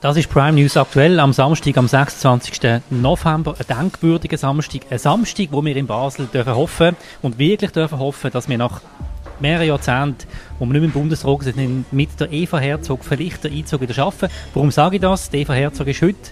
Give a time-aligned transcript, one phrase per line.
[0.00, 2.82] Das ist Prime News aktuell am Samstag, am 26.
[2.90, 3.56] November.
[3.58, 4.82] Ein denkwürdiger Samstag.
[4.90, 8.80] Ein Samstag, wo wir in Basel dürfen hoffen und wirklich dürfen hoffen, dass wir nach
[9.40, 10.28] mehreren Jahrzehnten,
[10.60, 13.92] wo wir nicht mehr im Bundesrat sind, mit der Eva Herzog vielleicht den Einzug wieder
[13.92, 14.28] schaffen.
[14.54, 15.30] Warum sage ich das?
[15.30, 16.30] Die Eva Herzog ist heute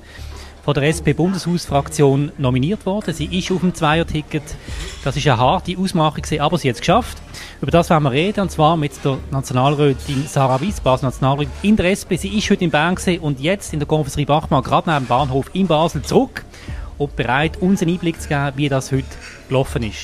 [0.67, 3.15] von der SP-Bundeshausfraktion nominiert worden.
[3.15, 4.43] Sie ist auf dem Zweierticket.
[5.05, 7.19] Das ist eine harte Ausmachung, aber sie hat es geschafft.
[7.63, 11.77] Über das werden wir reden, und zwar mit der Nationalrätin Sarah Weiss, Basel Nationalrätin in
[11.77, 12.19] der SP.
[12.19, 15.49] Sie ist heute in Bern und jetzt in der Konferenz Bachmann, gerade neben dem Bahnhof
[15.53, 16.45] in Basel, zurück
[16.99, 19.05] und bereit, uns einen Einblick zu geben, wie das heute
[19.47, 20.03] gelaufen ist.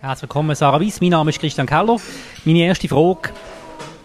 [0.00, 1.02] Herzlich willkommen, Sarah Weiss.
[1.02, 1.98] Mein Name ist Christian Keller.
[2.46, 3.28] Meine erste Frage,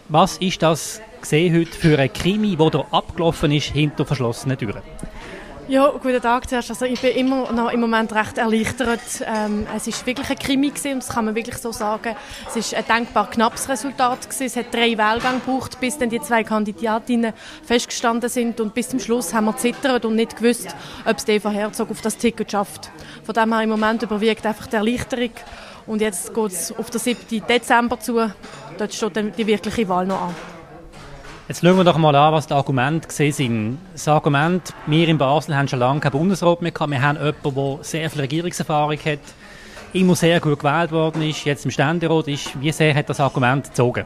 [0.09, 4.81] was ist das gesehen heute für ein Krimi, der da abgelaufen ist hinter verschlossenen Türen?
[5.67, 6.69] Ja, guten Tag zuerst.
[6.69, 8.99] Also ich bin immer noch im Moment recht erleichtert.
[9.25, 12.15] Ähm, es ist wirklich ein Krimi gewesen, und das kann man wirklich so sagen.
[12.47, 14.45] Es ist ein denkbar knappes Resultat gewesen.
[14.45, 18.99] Es hat drei Wahlgänge gebraucht, bis dann die zwei Kandidatinnen festgestanden sind und bis zum
[18.99, 22.91] Schluss haben wir zittert und nicht gewusst, ob es Eva Herzog auf das Ticket schafft.
[23.23, 25.31] Von dem her im Moment überwiegt einfach die Erleichterung
[25.87, 27.43] und jetzt geht es auf den 7.
[27.47, 28.31] Dezember zu.
[28.77, 30.54] Dort steht dann die wirkliche Wahl noch an.
[31.47, 33.77] Jetzt schauen wir doch mal an, was die Argumente sind.
[33.93, 36.89] Das Argument, wir in Basel haben schon lange keinen Bundesrat mehr gehabt.
[36.89, 39.19] Wir haben jemanden, der sehr viel Regierungserfahrung hat,
[39.93, 42.59] immer sehr gut gewählt worden ist, jetzt im Ständerat ist.
[42.59, 44.05] Wie sehr hat das Argument gezogen?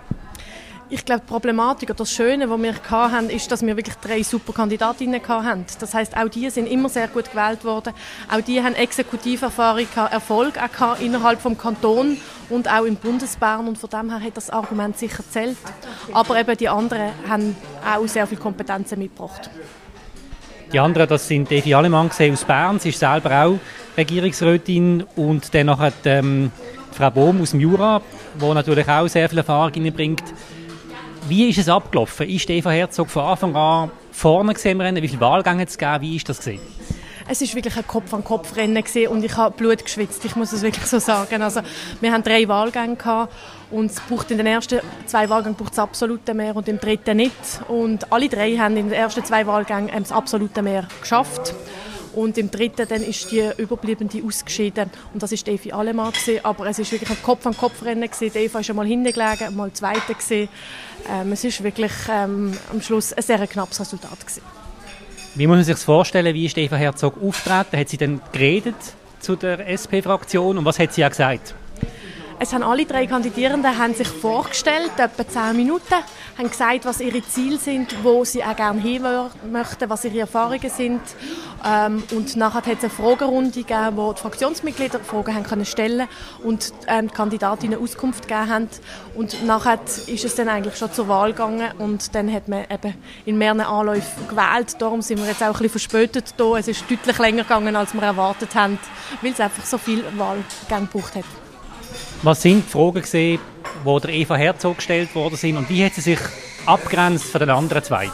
[0.92, 4.24] Ich glaube, die Problematik oder das Schöne, was wir hatten, ist, dass wir wirklich drei
[4.24, 5.66] super Kandidatinnen hatten.
[5.80, 7.94] Das heißt, auch die sind immer sehr gut gewählt worden.
[8.28, 12.18] Auch die haben Exekutiverfahrung, Erfolg auch innerhalb des Kantons
[12.50, 13.68] und auch im Bundesbahn.
[13.68, 15.58] Und von dem her hat das Argument sicher zählt.
[16.12, 19.48] Aber eben die anderen haben auch sehr viel Kompetenzen mitgebracht.
[20.74, 22.80] Die anderen, das sind Evi Alemann aus Bern.
[22.80, 23.60] Sie ist selber auch
[23.96, 25.06] Regierungsrätin.
[25.16, 26.52] Und dann noch ähm,
[26.94, 28.02] Frau Bohm aus dem Jura,
[28.42, 30.24] die natürlich auch sehr viel Erfahrung bringt.
[31.30, 32.28] Wie ist es abgelaufen?
[32.28, 35.04] Ist Eva Herzog von Anfang an vorne im Rennen?
[35.04, 36.02] Wie viele Wahlgänge hat es gegeben?
[36.02, 36.60] Wie ist das gesehen?
[37.28, 40.98] Es ist wirklich ein Kopf-an-Kopf-Rennen und ich habe Blut geschwitzt, ich muss es wirklich so
[40.98, 41.44] sagen.
[41.44, 41.62] Also,
[42.02, 43.32] wir haben drei Wahlgänge gehabt
[43.70, 47.18] und es braucht in den ersten zwei Wahlgängen braucht es absolute Mehr und im dritten
[47.18, 47.36] nicht.
[47.68, 51.54] Und alle drei haben in den ersten zwei Wahlgängen das absolute Mehr geschafft.
[52.20, 54.90] Und im dritten dann ist die Überbliebene ausgeschieden.
[55.14, 56.12] Und das war Evi Alemann.
[56.12, 56.44] Gewesen.
[56.44, 58.10] Aber es war wirklich ein Kopf-an-Kopf-Rennen.
[58.20, 60.14] Eva ist einmal hinten gelegen, einmal Zweite.
[60.30, 64.20] Ähm, es war wirklich ähm, am Schluss ein sehr knappes Resultat.
[64.20, 64.42] Gewesen.
[65.36, 66.34] Wie muss man sich das vorstellen?
[66.36, 67.78] Wie ist Eva Herzog auftreten?
[67.78, 68.76] Hat sie dann geredet
[69.22, 71.56] zu der SP-Fraktion und was hat sie ja gesagt?
[72.42, 75.94] Es haben alle drei Kandidierenden haben sich vorgestellt, etwa zehn Minuten,
[76.38, 79.06] haben gesagt, was ihre Ziele sind, wo sie auch gerne hin
[79.52, 81.02] möchten, was ihre Erfahrungen sind.
[81.66, 86.08] Ähm, und nachher hat es eine Fragerunde gegeben, wo die Fraktionsmitglieder Fragen haben können stellen
[86.42, 88.70] und ähm, die Kandidatinnen Auskunft gegeben haben.
[89.16, 92.96] Und nachher ist es dann eigentlich schon zur Wahl gegangen und dann hat man eben
[93.26, 94.78] in mehreren Anläufen gewählt.
[94.80, 96.56] Darum sind wir jetzt auch ein bisschen verspätet hier.
[96.56, 98.80] Es ist deutlich länger gegangen, als wir erwartet haben,
[99.22, 101.26] weil es einfach so viel Wahlgänge gebraucht hat.
[102.22, 103.40] Was sind die Fragen gesehen,
[103.86, 106.20] die der Eva Herzog gestellt worden sind und wie hat sie sich
[106.66, 108.10] abgrenzt von den anderen zwei?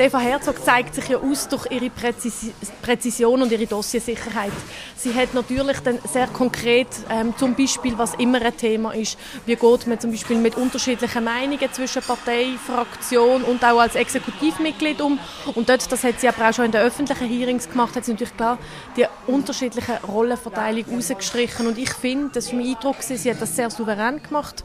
[0.00, 4.52] Eva Herzog zeigt sich ja aus durch ihre Präzis Präzision und ihre Dossiersicherheit.
[4.96, 9.56] Sie hat natürlich dann sehr konkret, ähm, zum Beispiel, was immer ein Thema ist, wie
[9.56, 15.18] geht man zum Beispiel mit unterschiedlichen Meinungen zwischen Partei, Fraktion und auch als Exekutivmitglied um.
[15.54, 18.12] Und dort, das hat sie aber auch schon in den öffentlichen Hearings gemacht, hat sie
[18.12, 18.58] natürlich klar
[18.96, 21.66] die unterschiedliche Rollenverteilung rausgestrichen.
[21.66, 24.64] Und ich finde, das war mein Eindruck, sie hat das sehr souverän gemacht.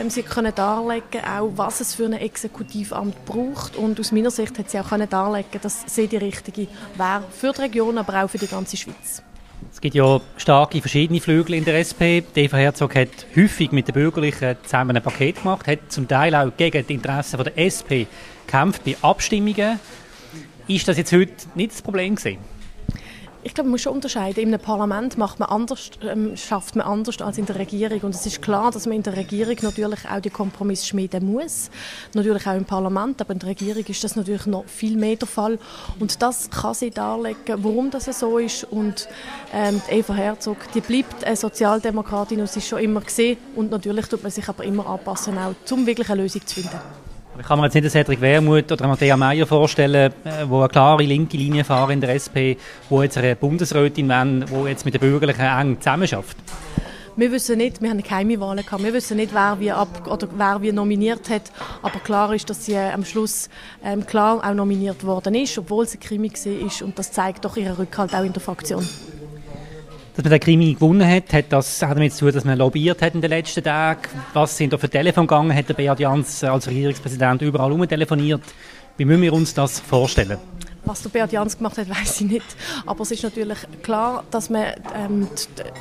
[0.00, 3.76] Ähm, sie können darlegen, auch was es für ein Exekutivamt braucht.
[3.76, 7.24] Und aus meiner Sicht hat hat sie auch können darlegen dass sie die richtige wäre
[7.30, 9.22] für die Region, aber auch für die ganze Schweiz.
[9.72, 12.22] Es gibt ja starke verschiedene Flügel in der SP.
[12.34, 16.52] Eva Herzog hat häufig mit den Bürgerlichen zusammen ein Paket gemacht, hat zum Teil auch
[16.56, 18.06] gegen die Interessen der SP
[18.46, 19.80] gekämpft bei Abstimmungen.
[20.68, 22.38] Ist das jetzt heute nicht das Problem gewesen?
[23.44, 24.46] Ich glaube, man muss schon unterscheiden.
[24.46, 28.00] Einem Parlament macht man anders, ähm, schafft man anders als in der Regierung.
[28.00, 31.70] Und es ist klar, dass man in der Regierung natürlich auch die Kompromisse schmieden muss.
[32.14, 35.28] Natürlich auch im Parlament, aber in der Regierung ist das natürlich noch viel mehr der
[35.28, 35.58] Fall.
[36.00, 38.64] Und das kann sie darlegen, warum das so ist.
[38.64, 39.08] Und
[39.54, 43.38] ähm, Eva Herzog, die bleibt eine Sozialdemokratin und sie ist schon immer gesehen.
[43.54, 47.07] Und natürlich tut man sich aber immer anpassen, auch um wirklich eine Lösung zu finden.
[47.40, 50.68] Ich kann mir jetzt nicht einen Cedric Wermuth oder Matthäa Meyer vorstellen, äh, wo eine
[50.68, 52.58] klare linke Linie fahren in der SP,
[52.88, 56.36] wo jetzt eine Bundesrätin wollen, die jetzt mit den Bürgerlichen eng zusammenarbeitet.
[57.16, 60.28] Wir wissen nicht, wir haben keine Wahlen gehabt, wir wissen nicht, wer wie, ab, oder
[60.36, 61.52] wer wie nominiert hat,
[61.82, 63.48] aber klar ist, dass sie äh, am Schluss
[63.84, 67.74] ähm, klar auch nominiert worden ist, obwohl sie Krimi war und das zeigt doch ihren
[67.74, 68.86] Rückhalt auch in der Fraktion.
[70.18, 73.00] Dass man den Krimi gewonnen hat, hat das auch damit zu tun, dass man lobbyiert
[73.02, 74.00] hat in den letzten Tagen.
[74.32, 75.54] Was sind da für Telefon gegangen?
[75.54, 78.40] Hat der Beat Jans als Regierungspräsident überall telefoniert?
[78.96, 80.38] Wie müssen wir uns das vorstellen?
[80.84, 82.46] Was der Beat Jans gemacht hat, weiß ich nicht.
[82.84, 85.28] Aber es ist natürlich klar, dass wir ähm,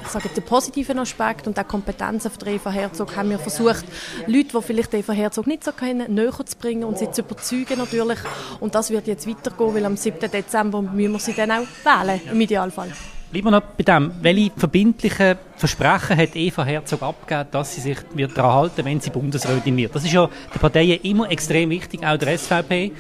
[0.04, 3.86] ich sage, den positiven Aspekt und die Kompetenzen von Eva Herzog haben wir versucht,
[4.28, 7.80] Leute, die vielleicht Eva Herzog nicht so kennen, näher zu bringen und sie zu überzeugen
[7.80, 8.20] natürlich.
[8.60, 10.30] Und das wird jetzt weitergehen, weil am 7.
[10.30, 12.92] Dezember müssen wir sie dann auch wählen, im Idealfall.
[13.30, 14.12] Bleiben wir noch bei dem.
[14.22, 19.10] Welche verbindlichen Versprechen hat Eva Herzog abgegeben, dass sie sich wird daran halten wenn sie
[19.10, 19.94] Bundesrätin wird?
[19.94, 22.94] Das ist ja der Partei immer extrem wichtig, auch der SVP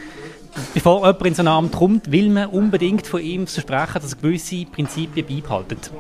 [0.74, 4.19] bevor jemand in so ein Amt kommt, will man unbedingt von ihm versprechen, dass er
[4.19, 5.92] gewisse Prinzipien beibehaltet.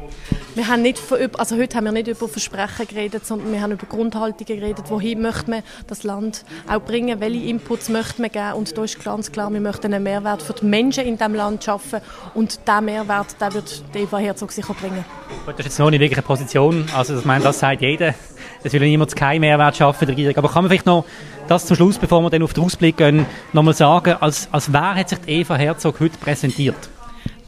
[0.55, 3.73] Wir haben nicht von, also heute haben wir nicht über Versprechen geredet, sondern wir haben
[3.73, 4.85] über Grundhaltungen geredet.
[4.89, 7.19] Wohin möchte man das Land auch bringen?
[7.19, 8.53] Welche Inputs möchte man geben?
[8.53, 11.63] Und da ist ganz klar, wir möchten einen Mehrwert für die Menschen in diesem Land
[11.63, 11.99] schaffen.
[12.33, 15.05] Und diesen Mehrwert, den wird Eva Herzog sicher bringen.
[15.45, 16.85] Das ist jetzt noch nicht wirklich eine Position.
[16.95, 18.15] Also, ich meine, das sagt jeder.
[18.63, 20.35] Es will niemand keinen Mehrwert schaffen der Regierung.
[20.37, 21.05] Aber kann man vielleicht noch
[21.47, 24.95] das zum Schluss, bevor wir dann auf den Ausblick gehen, nochmal sagen, als, als wer
[24.95, 26.89] hat sich Eva Herzog heute präsentiert?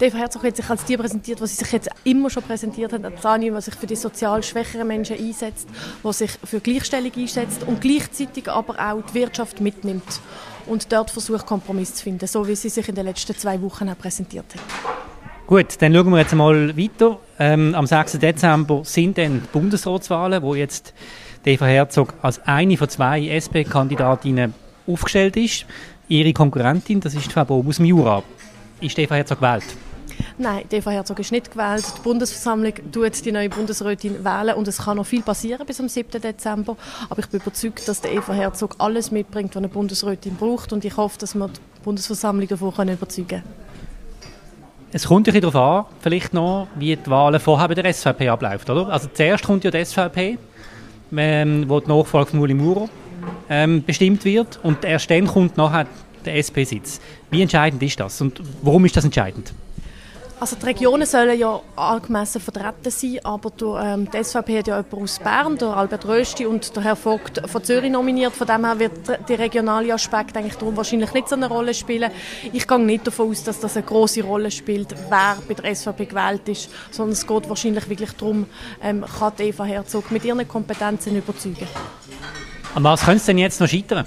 [0.02, 3.04] Eva Herzog hat sich als die präsentiert, was sie sich jetzt immer schon präsentiert hat,
[3.04, 5.68] als eine, die sich für die sozial schwächeren Menschen einsetzt,
[6.04, 10.22] die sich für Gleichstellung einsetzt und gleichzeitig aber auch die Wirtschaft mitnimmt
[10.68, 13.90] und dort versucht, Kompromiss zu finden, so wie sie sich in den letzten zwei Wochen
[13.90, 14.62] auch präsentiert hat.
[15.48, 17.20] Gut, dann schauen wir jetzt mal weiter.
[17.40, 18.20] Ähm, am 6.
[18.20, 20.94] Dezember sind dann die Bundesratswahlen, wo jetzt
[21.44, 24.54] Eva Herzog als eine von zwei SP-Kandidatinnen
[24.86, 25.66] aufgestellt ist.
[26.10, 28.24] Ihre Konkurrentin, das ist Frau aus dem Jura.
[28.82, 29.64] Ist Eva Herzog gewählt?
[30.40, 31.86] Nein, Eva Herzog ist nicht gewählt.
[31.98, 35.88] Die Bundesversammlung tut die neue Bundesrätin wählen und es kann noch viel passieren bis am
[35.88, 36.20] 7.
[36.20, 36.76] Dezember.
[37.12, 40.84] Aber ich bin überzeugt, dass der Eva Herzog alles mitbringt, was eine Bundesrätin braucht und
[40.84, 43.44] ich hoffe, dass wir die Bundesversammlung davon überzeugen können.
[44.92, 48.30] Es kommt ein bisschen darauf an, vielleicht noch, wie die Wahlen vorher bei der SVP
[48.30, 48.90] abläuft, oder?
[48.90, 50.40] Also zuerst kommt ja die SVP,
[51.16, 52.90] ähm, wo die Nachfolge von Uli Maurer
[53.50, 55.88] ähm, bestimmt wird und erst dann kommt nachher
[56.26, 57.00] der SP-Sitz.
[57.30, 59.54] Wie entscheidend ist das und warum ist das entscheidend?
[60.42, 64.78] Also die Regionen sollen ja angemessen vertreten sein, aber der, ähm, die SVP hat ja
[64.78, 68.34] jemanden aus Bern, der Albert Rösti und der Herr Vogt von Zürich nominiert.
[68.34, 72.10] Von dem her wird der regionale Aspekt eigentlich darum wahrscheinlich nicht so eine Rolle spielen.
[72.54, 76.06] Ich gehe nicht davon aus, dass das eine große Rolle spielt, wer bei der SVP
[76.06, 78.46] gewählt ist, sondern es geht wahrscheinlich wirklich darum,
[78.82, 81.68] ähm, kann Eva Herzog mit ihren Kompetenzen überzeugen.
[82.76, 84.06] An was könnte es denn jetzt noch scheitern?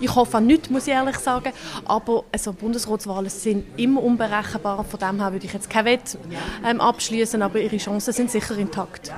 [0.00, 1.52] Ich hoffe an nichts, muss ich ehrlich sagen.
[1.84, 4.84] Aber also, Bundesratswahlen sind immer unberechenbar.
[4.84, 6.18] Von dem her würde ich jetzt kein Wett
[6.68, 9.12] ähm, abschließen, aber ihre Chancen sind sicher intakt.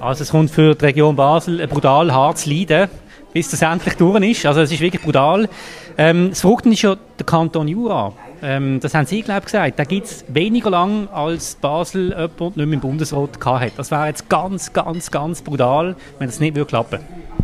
[0.00, 2.88] Also es kommt für die Region Basel ein brutal hartes Leiden,
[3.32, 4.46] bis das endlich durch ist.
[4.46, 5.48] Also es ist wirklich brutal.
[5.96, 8.12] Ähm, das Verrückte ist ja der Kanton Jura.
[8.42, 9.78] Ähm, das haben Sie, glaube ich, gesagt.
[9.78, 13.72] Da gibt es weniger lang, als Basel jemand nicht mehr im Bundesrat hatte.
[13.76, 17.35] Das wäre jetzt ganz, ganz, ganz brutal, wenn das nicht klappen würde.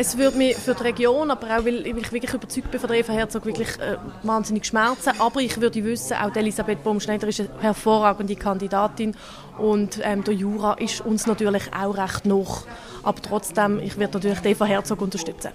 [0.00, 3.00] Es würde mich für die Region, aber auch weil ich wirklich überzeugt bin von der
[3.00, 5.10] Eva Herzog, wirklich äh, wahnsinnig schmerzen.
[5.18, 9.16] Aber ich würde wissen, auch Elisabeth Baumschneider ist eine hervorragende Kandidatin
[9.58, 12.62] und ähm, der Jura ist uns natürlich auch recht noch.
[13.02, 15.50] Aber trotzdem, ich werde natürlich die Eva Herzog unterstützen.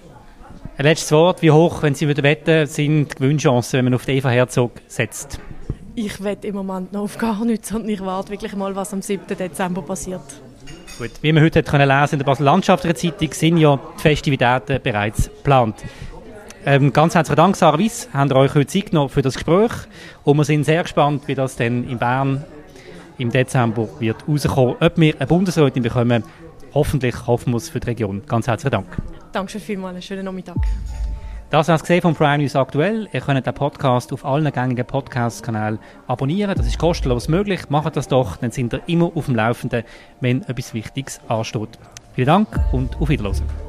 [0.76, 1.40] Ein letztes Wort.
[1.40, 5.40] Wie hoch, wenn Sie wetten, sind die Gewinnchancen, wenn man auf Eva Herzog setzt?
[5.94, 9.00] Ich wette im Moment noch auf gar nichts und ich warte wirklich mal, was am
[9.00, 9.26] 7.
[9.26, 10.20] Dezember passiert.
[10.98, 14.80] Gut, wie wir heute können lesen in der Basel Landschaftlichen Zeitung, sind ja die Festivitäten
[14.82, 15.76] bereits geplant.
[16.66, 19.72] Ähm, ganz herzlichen Dank, Sarah Weiss, habt ihr euch heute Zeit genommen für das Gespräch
[20.22, 22.44] und wir sind sehr gespannt, wie das dann in Bern
[23.18, 24.76] im Dezember wird rauskommen.
[24.80, 26.24] Ob wir eine Bundesrätin bekommen,
[26.72, 28.22] hoffentlich hoffen wir es für die Region.
[28.26, 28.86] Ganz herzlichen Dank.
[29.32, 30.56] Danke vielmals, einen schönen Nachmittag.
[31.54, 33.08] Das hast gesehen von Prime News aktuell.
[33.12, 36.56] Ihr könnt den Podcast auf allen gängigen Podcast-Kanälen abonnieren.
[36.56, 37.70] Das ist kostenlos möglich.
[37.70, 39.84] Macht das doch, dann sind ihr immer auf dem Laufenden,
[40.20, 41.78] wenn etwas Wichtiges ansteht.
[42.16, 43.63] Vielen Dank und auf Wiedersehen.